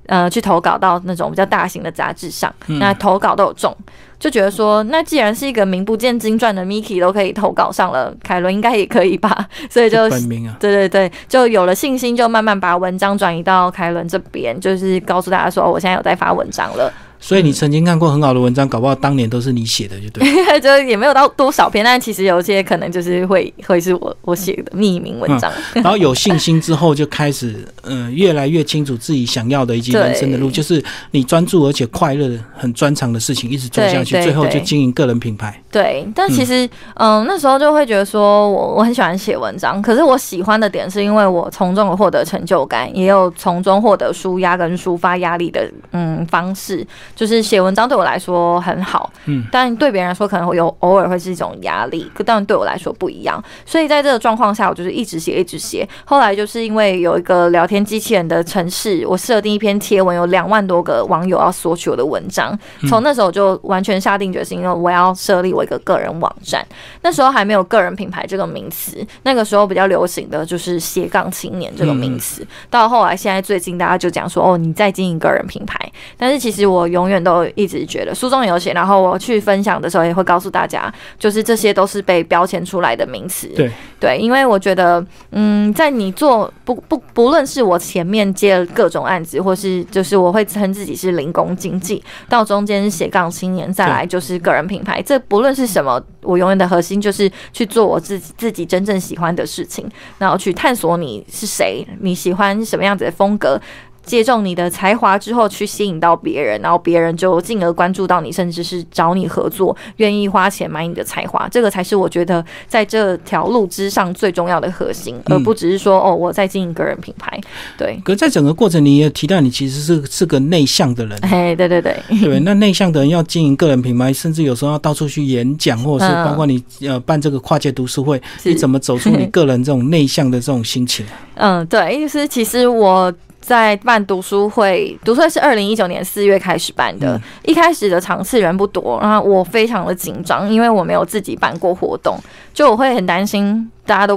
[0.09, 3.75] 呃去投稿到那种比较大型的杂志上，那投稿都有中，
[4.21, 10.07] 就觉得说，那既然是一个名不见经传的 Miki 都可以投稿上了，凯伦应该也可以吧，所以就
[10.61, 16.93] 对对对，就有了信心，就慢慢把文章转移到凯伦这边，就是告诉大家说，我现在有在发文章了。
[17.27, 20.25] 所以你曾经看过很好的文章，搞不好当年都是你写的，就对。
[20.63, 25.53] 就也没有到多少篇，但其实有些可能就是会会是我我写的匿名文章。
[25.75, 35.61] 然后有信心之后，就开始嗯越来越清楚自己想要的以及人生的路，就是你专注而且快乐、很专长的事情一直做下去，最后就经营个人品牌。
[35.73, 46.87] 对，但其实嗯那时候就会觉得说我我很喜欢写文章，可是我喜欢的点是因为我从中获得成就感，也有从中获得舒压跟抒发压力的嗯方式。
[47.17, 53.43] 就是写文章对我来说很好，嗯，但对别人来说可能会有偶尔会是一种压力，可当然对我来说不一样。
[53.65, 55.89] 所以在这个状况下，我就是一直写，一直写。
[56.05, 62.57] 后来就是因为有一个聊天机器人的城市，我设定一篇贴文，有两万多个网友要索取我的文章。
[62.87, 66.63] 从那时候就完全下定决心，因为我要设立我一个个人网站。
[67.01, 72.47] 那时候还没有个人品牌这个名词，那个时候比较流行的就是斜杠青年这个名词。
[72.69, 75.81] 到后来现在最近大家就讲说，哦，你在经营个人品牌，
[76.19, 83.47] 但是其实我永远都一直觉得书中有写，然后我去分享的时候也会告诉大家，就是这些都是被标签出来的名词。
[83.49, 99.89] 对对，因为我觉得，嗯，在你做不不不论是我前面接了各种案子，或是就是我会称自己是零工经济，到中间斜杠青年，再来就是个人品牌，这不论是什么，我永远的核心就是去做我自己自己真正喜欢的事情，
[100.19, 103.61] 然后去探索你是谁，你喜欢什么样子的风格。
[104.07, 117.39] 借重你的才华之后去吸引到别人，然后别人就进而关注到你，甚至是找你合作，愿意花钱买你的才华，这个才是我觉得在这条路之上最重要的核心，而不只是说哦我在经营个人品牌。
[117.77, 121.19] 对，可在整个过程你也提到你其实是是个内向的人。
[121.23, 131.05] 哎，对对对，对， 那内向的人要经营个人品牌，甚至有时候要到处去演讲，或者是包括你呃办这个跨界读书会，你怎么走出你个人这种内向的这种心情？
[131.35, 133.13] 嗯，对，就是其实我。
[133.47, 137.21] 在办读书会，读书会是二零一九年四月开始办的。
[137.45, 142.19] 一开始的场次人不多，然后我非常的紧张，因为我没有自己办过活动，
[142.53, 144.17] 就我会很担心大家都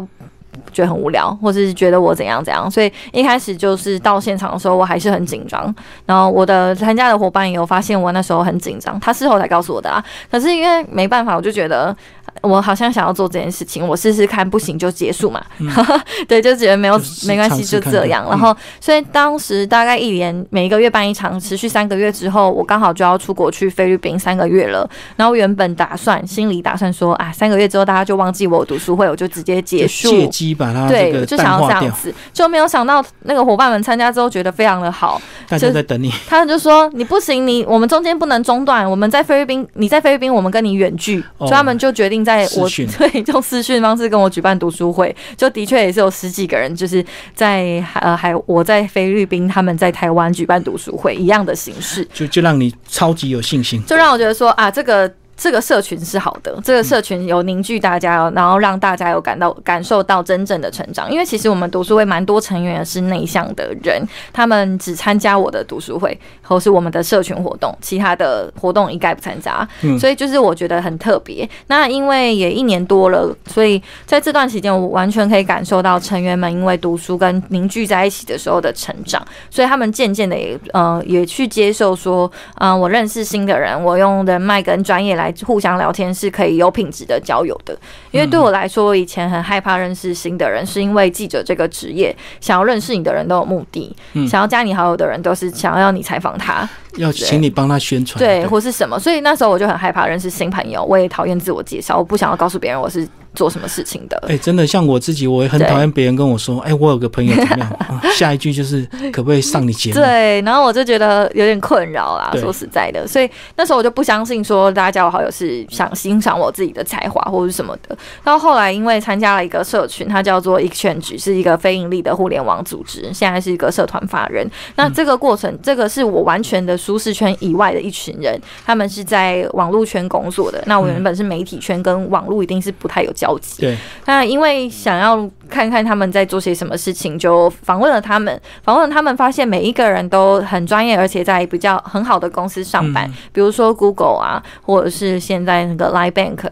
[0.73, 2.69] 觉得很无聊，或者是觉得我怎样怎样。
[2.71, 5.73] 所以一开始就是到现场的时候，我还是很紧张。
[6.07, 10.03] 然后我的参加的伙伴也有发现我那时候很紧张，他事后才告诉我的啊。
[10.31, 11.95] 可是因为没办法，我就觉得。
[12.41, 15.43] 我好像想要做这件事情，我试试看，不行就结束嘛。
[16.27, 18.25] 对，就觉得没有没关系，就这样。
[18.29, 24.89] 然后，所以当时大概一年每一个月办一场，持续三个月之后，我刚好就要出国去菲律宾三个月了。
[25.15, 36.11] 然后原本打算心里打算说啊，三个月之后大家就忘记我读书会，我就直接结束，借机把它对，就想要这样子，就没有想到那个伙伴们参加之后觉得非常的好，大家在等你。
[36.27, 42.69] 他们就说你不行，你我们中间不能中断，我们在菲律宾，你在菲律宾，我们跟你远距，所以他们就决定在我
[43.09, 55.11] 对用私讯方式跟我举办读书会，就的确也是有十几个人，就是在呃还我在菲律宾，他们在台湾举办读书会一样的形式，就就让你超级有信心，就让我觉得说啊这个。
[55.39, 61.09] 这个社群是好的，这个社群有凝聚大家，然后让大家有感到感受到真正的成长。
[61.09, 69.65] 因为其实我们读书会蛮多成员是内向的人，他们只参加我的读书会或是我们的社群活动，其他的活动一概不参加。
[69.97, 71.49] 所以就是我觉得很特别。
[71.67, 79.25] 那因为也一年多了，所以在这段期间，我完全可以感受到成员们因为读书跟凝聚在一起的时候的成长。
[79.49, 85.28] 所以他们渐渐的也呃也去接受说，嗯，我认识新的人，我用人脉跟专业来。
[85.45, 87.77] 互相聊天是可以有品质的交友的，
[88.11, 93.95] 因为对我来说，我以前很害怕认识新的人，是因为记者这个职业，想要认识你的人都有目的，
[94.27, 103.07] 想要加你好友的人都是想要你采访他，要请你帮他宣传，对，或是什么，所以那时候我就很害怕认识新朋友，我也讨厌自我介绍，我不想要告诉别人我是。
[103.39, 104.21] 做什么事情的？
[104.27, 107.79] 哎，真的像我自己，我也很讨厌别人跟我说：“哎，我有个朋友怎么样？”
[108.11, 109.95] 下一句就是可不可以上你节目？
[109.95, 112.33] 对，然后我就觉得有点困扰啦。
[112.35, 117.97] 说实在的，所以那时候我就不相信说大家加我好友是想欣赏我自己的才华或者什么的。
[118.25, 124.45] 到后来，因为参加了一个社群，它叫做 Exchange，是一个非盈利的互联网组织，现在是一个社团法人。
[124.75, 130.61] 那这个过程，这个是我完全的舒适圈以外的一群人，他们是在网络圈工作的。
[130.65, 133.61] 那我原本是媒体圈，跟网络一定是不太有交集。
[133.61, 138.41] 对，那因为想要看看他们在做些什么事情，就访问了他们。
[138.63, 146.49] 访问了他们，发现每一个人都很专业，而且在比较很好的公司上班，比如说 Google 啊，或者是现在那个 Line Bank。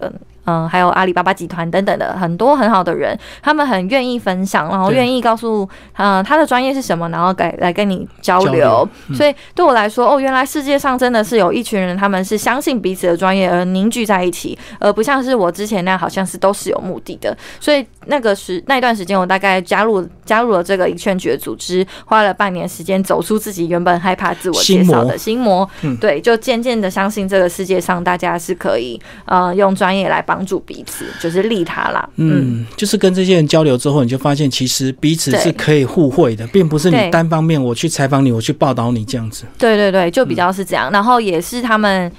[0.47, 8.87] 嗯，还有阿里巴巴集团等等的很多很好的人，他们很愿意分享，然后愿意告诉，嗯，他的专业是什么，然后来来跟你交流。
[9.13, 17.37] 所以对我来说，哦，原来世界上真的是有一群人，他们是相信彼此的专业而凝聚在一起，而不像是我之前那样，好像是都是有目的的。
[17.59, 25.69] 所以那个时那段时间，我大概加入加入了这个一劝局的组织，花了半年时间走出自己原本害怕自我介绍的心魔。
[25.99, 30.37] 对，就渐渐的相信这个世界上大家是可以，呃，用专业来帮。
[30.37, 32.07] 帮助彼此就是利他啦。
[32.17, 39.45] 嗯，就是跟这些人交流之后，你就发现其实彼此是可以互惠的，并不是你单方面我去采访你，我去报道你这样子。
[39.57, 40.91] 对对对，就比较是这样。
[40.91, 42.11] 然后也是他们，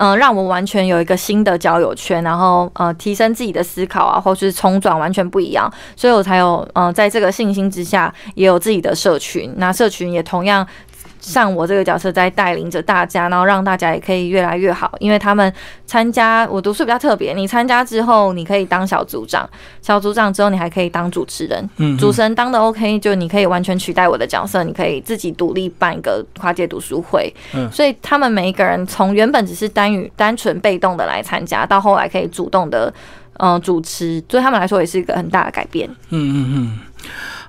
[0.00, 9.52] 嗯，让我完全有一个新的交友圈，然后呃，提升自己的思考啊，或是冲撞完全不一样，所以我才有嗯，在这个信心之下，也有自己的社群。
[9.58, 10.66] 那社群也同样。
[11.20, 14.92] 像我这个角色在带领着大家，然后让大家也可以越来越好。
[14.98, 15.52] 因为他们
[15.86, 19.48] 参加我读书比较特别，你参加之后你可以当小组长，
[19.82, 21.68] 小组长之后你还可以当主持人。
[21.76, 27.32] 嗯，主持人当的 OK，就你可以完全取代我的角色，你可以自己独立办一个跨界读书会。
[27.54, 32.92] 嗯，所以他们每一个人从原本只是单于单纯被动的来参加，到后来可以主动的
[33.38, 35.88] 嗯主持，对他们来说也是一个很大的改变。
[36.08, 36.78] 嗯嗯嗯。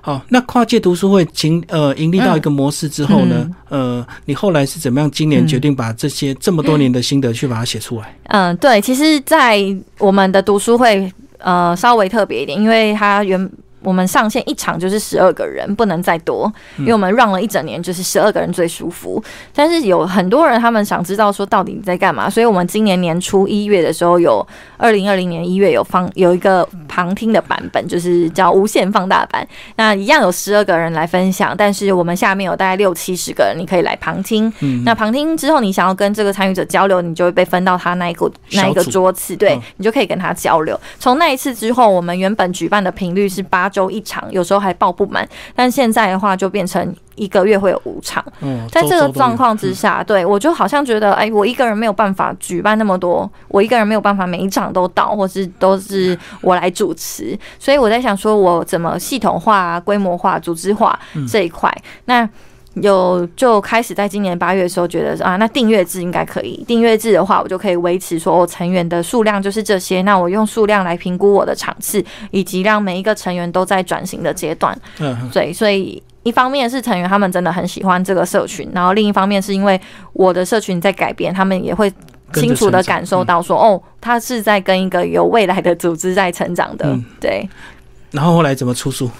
[0.04, 5.08] 好，那跨界读书会经呃盈利到一个模式之后呢，呃，你后来是怎么样？
[5.10, 8.14] 今年决定把这些这么多年的心得去把它写出来？
[8.24, 9.64] 嗯，对，其实，在
[9.98, 13.50] 我们的读书会呃稍微特别一点，因为它原。
[13.82, 19.22] 我们上线一场就是十二个人，不能再多，因为我们让了一整年，就是十二个人最舒服。
[19.54, 29.44] 但是有很多人他们想知道说到底你在干嘛，所以我们今年年初一月的时候，有二零二零年一月有放有一个旁听的版本，就是叫无限放大版。
[29.74, 34.52] 那一样有十二个人来分享，但是我们下面有大概六七十个人，你可以来旁听。
[34.84, 40.78] 那旁听之后，你想要跟这个参与者交流，你就会被分到他那一个那一个桌次，对你就可以跟他交流。
[41.00, 43.71] 从那一次之后，我们原本举办的频率是八。
[43.72, 48.24] 周一场，有时候还报不满，但现在的话就变成一个月会有五场。
[48.40, 62.28] 嗯，在这个状况之下，对我就好像觉得，哎，我一个人没有办法举办那么多，我一个人没有办法每一场都到，或是都是我来主持，所以我在想，说我怎么系统化、规模化、组织化这一块，那。
[62.74, 66.64] 有就开始在今年八月的时候，觉得啊，那订阅制应该可以。
[66.66, 70.02] 订阅制的话，我就可以维持说，我成员的数量就是这些。
[70.02, 74.76] 那我用数量来评估我的场次，以及让每一个成员都在转型的阶段。
[75.00, 79.80] 嗯，对，所以一方面是成员他们真的很喜欢这个社群，然后另一方面是因为
[80.12, 81.92] 我的社群在改变，他们也会。
[82.34, 87.46] 清楚的感受到说，哦，他是在跟一个有未来的组织在成长的，对。
[88.10, 89.10] 然后后来怎么出书？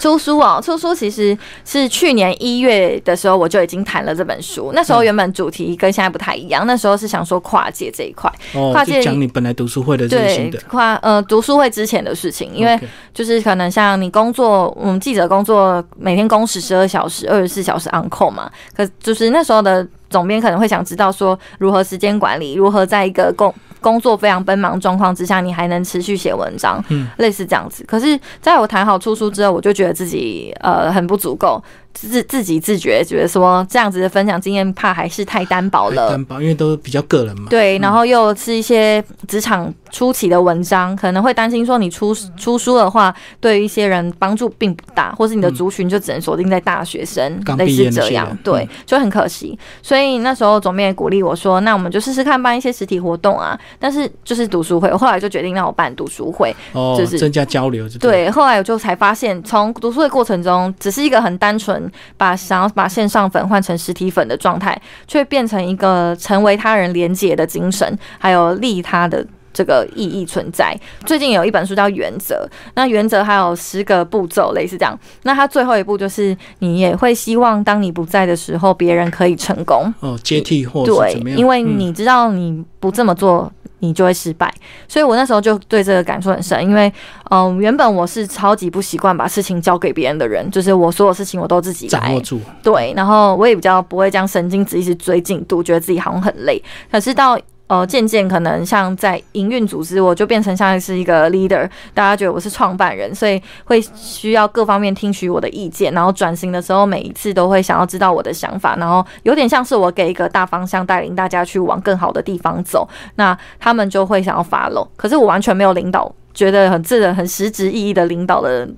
[0.00, 4.72] 出书哦，出书其实是去年一月的时候我就已经谈了这本书。
[4.74, 8.32] 那时候原本主题跟现在不太一样，那时候是想说跨界这一块，
[8.72, 12.80] 跨界讲你本来读书会的这些的跨呃读书会之前的事情，因为
[13.12, 27.84] 就是可能像你工作，我们记者工作每天工时十二小时，二十四小时 on call 嘛，可就是那时候的总编可能会想知道说如何时间管理，如何在一个工工作非常奔忙状况之下，你还能持续写文章，嗯，类似这样子。
[27.86, 31.62] 可是，在我谈好出书之后，我就觉得自己呃很不足够。
[31.92, 37.48] 自自己自觉觉得说这样子的分享经验怕还是太单薄了，单薄，因为都比较个人嘛。
[37.50, 49.58] 对，然后又是一些职场初期的文章，可能会担心说你出出书的话，对于一些人帮助并不大，或是你的族群就只能锁定在大学生，类似这样，对，就很可惜。
[49.82, 53.58] 所以那时候总编也鼓励我说，那我们就试试看办一些实体活动啊。
[53.78, 56.54] 但是就是读书会，我后来就决定让我办读书会，
[56.98, 57.88] 就是增加交流。
[58.00, 61.90] 对，后来我就才发现，从读书会过程中，只是一个很单纯。
[62.16, 70.78] 把想要把线上粉换成实体粉的状态，却变成一个成为他人连结的精神，还有利他的这个意义存在。
[71.06, 74.98] 最近有一本书叫《原则》，那原则还有十个步骤，类似这样。
[75.22, 83.50] 那它最后一步就是，你也会希望当你不在的时候，别人可以成功哦，接替或对，因为你知道你不这么做。
[83.80, 84.50] 你就会失败，
[84.88, 86.90] 所以我那时候就对这个感触很深，因为，
[87.30, 97.38] 嗯，原本我是超级不习惯把事情交给别人的人，就是我所有事情我都自己掌握住，对，然后我也比较不会将神经质一直追进度，觉得自己好像很累，可是到。
[97.70, 118.68] 呃，渐渐可能像在营运组织，我就变成像是一个 leader，大家觉得我是创办人，所以会需要各方面听取我的意见，然后转型的时候，每一次都会想要知道我的想法，然后有点像是我给一个大方向，带领大家去往更好的地方走，那他们就会想要 follow，可是我完全没有领导，觉得很自然、很实质意义的领导的。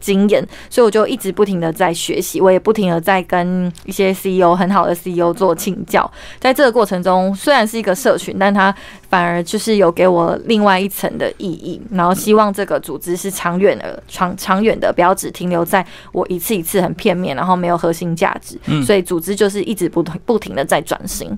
[0.00, 6.10] 经验，所以我就一直不停的在学习，我也不停的在跟一些 CEO 很好的 CEO 做请教。
[6.38, 8.74] 在这个过程中，虽然是一个社群，但它
[9.08, 11.80] 反而就是有给我另外一层的意义。
[11.90, 18.58] 然后希望这个组织是长远的、长长远的，不要只停留在我一次一次很片面，然后没有核心价值。
[18.84, 21.36] 所以组织就是一直不不停的在转型。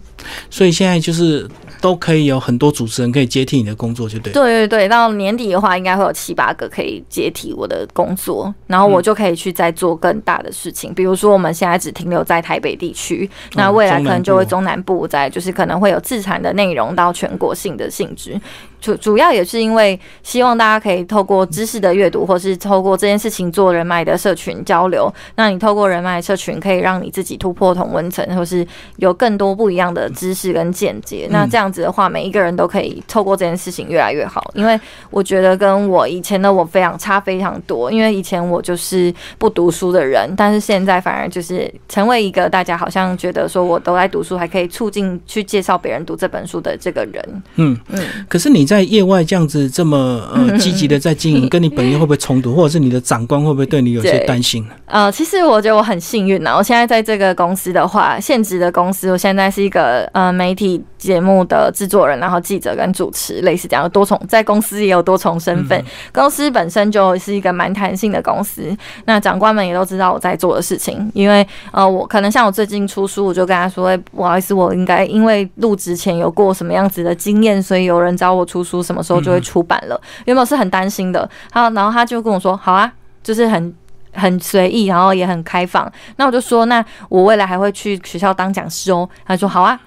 [0.51, 1.49] 所以现在就是
[1.81, 4.33] 都可以有很多主持人可以接替你的工作，就对。
[4.33, 8.34] 对对对，到年底的话，应该会有七八个可以接替我的工作。
[8.67, 18.41] 然后我就可以去再做更大的事情，比如说我们现在只停留在台北地区，那未来可能就会中南部在，就是可能会有自产的内容到全国性的性质。
[18.85, 25.11] 主主要也是因为希望大家可以透过知识的阅读，或是透过这件事情做人脉的社群交流。
[25.37, 28.67] 那你透过人脉社群，可以让你自己突破同温层，或是
[28.97, 31.27] 有更多不一样的知识跟见解。
[31.31, 34.53] 那这样子的话，每一个人都可以透过这件事情越来越好。
[34.55, 34.79] 因为
[35.09, 37.91] 我觉得跟我以前的我非常差非常多。
[37.91, 47.43] 因为以前我就是不读书的人，但是现在反而就是成为一个大家好像觉得说我都在读书，还可以促进去介绍别人读这本书的这个人。
[47.55, 48.01] 嗯嗯。
[48.29, 54.71] 可是你在在业外这样子这么呃 积极的在经营， 跟你本业会不会冲突，或者是你的长官会不会对你有些担心呢？
[54.87, 56.57] 呃，其实我觉得我很幸运呐。
[56.57, 65.81] 我现在在这个公司的话，现职的公司，我现在是一个呃媒体节目的制作人，然后记者跟主持，类似这样多重在公司也有多重身份。
[66.13, 71.09] 公司本身就是一个蛮弹性的公司，那长官们也都知道我在做的事情。
[71.15, 78.64] 因为呃，我可能像我最近出书，我就跟他说，不好意思，我应该因为入职前有过什么样子的经验，所以有人找我出。
[78.65, 80.01] 书什么时候就会出版了？
[80.25, 82.91] 原本是很担心的，好，然后他就跟我说：“好啊，
[83.23, 83.75] 就是很
[84.15, 89.79] 很随意，然后也很开放。”那我就说：“那我未来还会去学校当讲师哦。”他说：“好啊，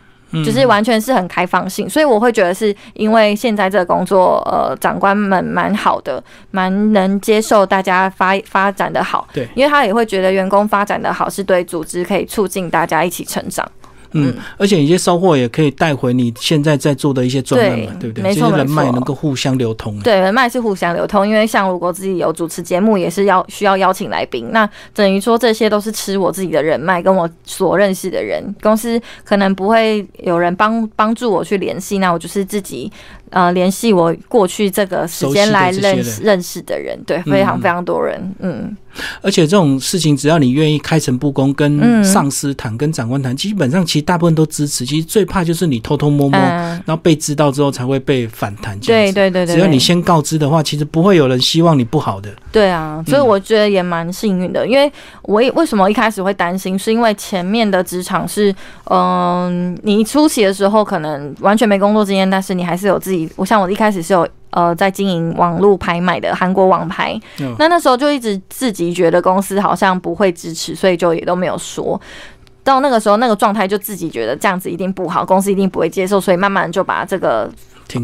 [0.45, 9.27] 就是完全是很开放性。”所以我会觉得是因为现在这个工作，呃，长官们蛮好的，蛮能接受大家发发展的好。
[9.33, 13.65] 对，因为他也会觉得员工发展的好是对组织可以促进大家一起成长。
[14.11, 18.23] 嗯，而且一些收获也可以带回你现在在做的一些专案嘛，对不对？
[18.23, 19.99] 没错，人脉能够互相流通。
[19.99, 32.91] 对，人脉是互相流通，因为像如果自己有主持节目，也是要需要邀请来宾，那等于说这些都是吃我自己的人脉，跟我所认识的人，公司可能不会有人帮帮助我去联系，那我就是自己。
[33.29, 38.75] 呃，联系我过去这个时间来认识认识的人，对，非常非常多人，嗯。
[39.21, 44.83] 而且这种事情，只要你愿意开诚布公跟上司谈、跟长官谈，基本上其实大部分都支持。
[44.83, 48.75] 其实最怕就是你偷偷摸摸，然后被知道之后才会被反弹。
[48.79, 49.53] 对对对对。
[49.55, 52.29] 只要你先告知的话，其实不会有人希望你不好的。
[52.57, 54.91] 对啊，所以我觉得也蛮幸运的，因为
[55.21, 58.51] 我也为什么一开始会担心，是因为前面的职场是，
[58.85, 67.15] 嗯，你初期的时候可能完全没工作经验，但是你还是有自己，我像我一开始是有呃在经营网络拍卖的韩国网拍，
[67.59, 72.01] 那那时候就一直自己觉得公司好像不会支持，所以就也都没有说。
[72.63, 77.47] 到那个时候，那个状态就自己觉得这样子一定不好，公司一定不会接受，所以慢慢就把这个。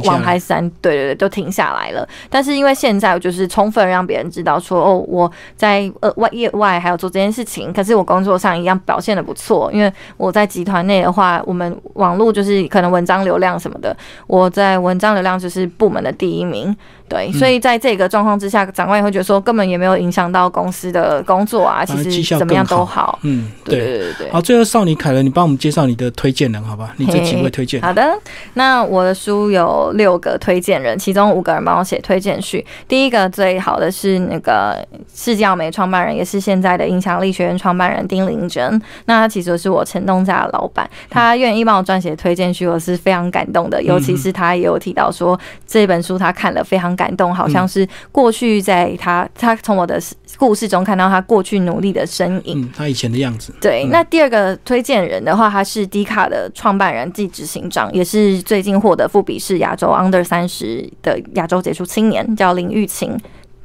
[0.06, 2.08] 王牌三，对对对，都停下来了。
[2.30, 9.72] 但是因为现在就是充分让别人知道说，哦，我在呃外业外还有做这件事情，可是我工作上一样表现的不错。
[9.74, 13.96] 因为我在集团内的话，我们网络就是可能文章流量什么的，
[14.28, 16.76] 我在文章流量就是部门的第一名。
[17.14, 23.20] 对，所以在这个状况之下，长官也会觉得说，根本也没有影响到公司的工作啊，其实怎么样都好。
[23.22, 24.32] 嗯，对对对对。
[24.32, 26.92] 好，最后少女凯伦，你帮我们介绍你的推荐人，好吧？
[26.98, 27.80] 你这几位推荐。
[27.84, 28.18] 好的，
[28.56, 32.66] 那我的书有六个推荐人，其中五个人帮我写推荐序。
[32.88, 34.84] 第一个最好的是那个
[35.14, 38.82] 世界奥美创办人，也是现在的影响力学院创办人丁玲珍。
[39.06, 43.84] 那他其实是我陈东家的老板，他愿意帮我撰写推荐序，我是非常感动的。
[43.84, 47.03] 尤其是他也有提到说，这本书他看了非常感。
[47.04, 50.02] 感动好像是过去在他他从我的
[50.38, 53.54] 故事中看到他过去努力的身影，嗯，他以前的样子。
[53.60, 63.18] 对，那第二个推荐人的话，他是迪卡的创办人暨执行长，也是最近获得富比士亚洲 Under 三十的亚洲杰出青年，叫林玉琴。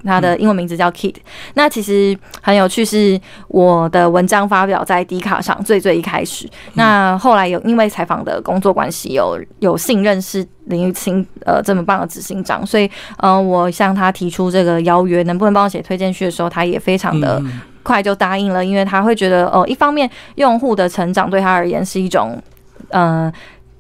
[0.05, 1.15] 他的英文名字叫 Kid。
[1.55, 6.49] 那其实很有趣，是我的文章发表在迪卡上最最一开始。
[6.75, 17.43] 那后来有因为采访的工作关系，有有幸认识林玉清呃这么棒的执行长，所以呃我向他提出这个邀约，能不能帮我写推荐序的时候，他也非常的
[17.83, 22.41] 快就答应了，因为他会觉得哦，一方面用户的成长对他而言是一种
[22.91, 23.33] 嗯。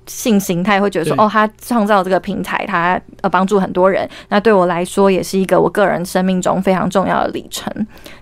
[0.09, 4.09] 信心，他也会觉得说，哦，他创造这个平台，他呃帮助很多人。
[4.30, 7.72] 那对我来说，也是一个我个人生命中非常重要的里程。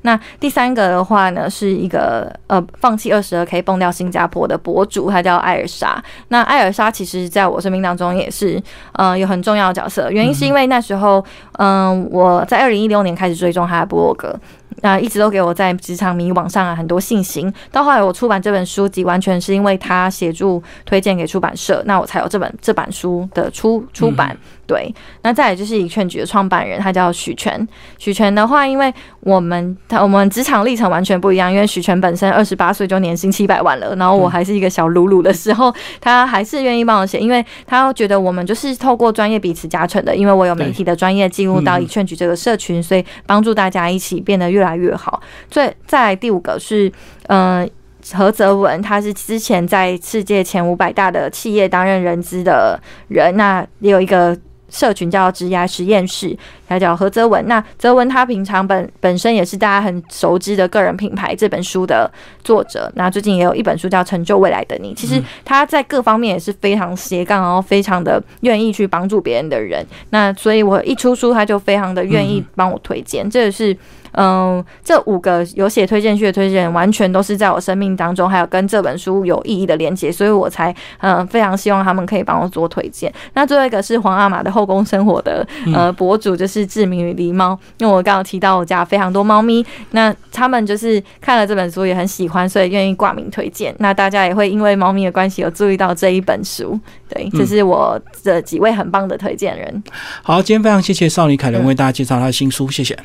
[0.02, 6.02] 那第三个的话呢，是一个呃放弃二十二 K 蹦掉新加坡的博主，他叫艾尔莎。
[6.28, 8.60] 那艾尔莎其实在我生命当中也是
[8.92, 11.24] 呃有很重要的角色，原因是因为那时候
[11.58, 14.38] 嗯我在二零一六年开始追踪他的博客。
[14.82, 17.52] 那一直都给我在职场迷惘上啊很多信心。
[17.70, 24.36] 到后来我出版这本书籍，完全是因为他协助推荐给出版社，那我才有这本这本书的出出版。
[24.66, 27.56] 对，那再来就是以劝局的创办人，他叫许权。
[27.98, 45.22] 许权的话，因为我们他我们职场历程完全不一样，因为许权本身二十八岁就年薪七百万了，然后我还是一个小鲁鲁的时候，他还是愿意帮我写，因为他觉得我们就是透过专业彼此加成的，因为我有媒体的专业进入到以劝局这个社群，所以帮助大家一起变得越来越好。
[45.48, 46.90] 最再第五个是，
[47.28, 47.70] 嗯。
[48.14, 54.38] 何泽文，他是之前在世界前五百大的企业担任人资的人，那也有一个
[54.68, 56.38] 社群叫“职涯实验室”，
[56.68, 57.44] 他叫何泽文。
[57.48, 62.08] 那泽文他平常本本身也是大家很熟知的个人品牌这本书的
[62.44, 64.94] 作者，那最近也有一本书叫《成就未来的你》。
[64.96, 69.84] 其实他在各方面也是非常斜杠，然后非常的愿意去帮助别人的人。
[70.10, 73.76] 那所以我一出书，他就非常的愿意帮我推荐，这也是。
[74.16, 83.12] 嗯，这五个有写推荐序的推荐人，完全都是在我生命当中，还有跟这本书有意义的连接，所以我才嗯非常希望他们可以帮我做推荐。
[83.34, 93.74] 那最后一个是皇阿玛的后宫生活的呃博主，就是志明与狸猫，因为我刚刚提到我家非常多猫咪，那他们就是看了这本书也很喜欢，所以愿意挂名推荐。
[93.80, 99.82] 那大家也会因为猫咪的关系有注意到这一本书，对，这是我的几位很棒的推荐人。
[100.22, 102.96] 好，今天非常谢谢少女凯伦为大家介绍她的新书，谢谢。